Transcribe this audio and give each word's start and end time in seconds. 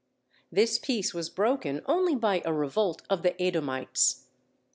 This 0.51 0.79
peace 0.79 1.13
was 1.13 1.29
broken 1.29 1.83
only 1.85 2.15
by 2.15 2.41
a 2.43 2.51
revolt 2.51 3.03
of 3.07 3.21
the 3.21 3.39
Edomites. 3.39 4.25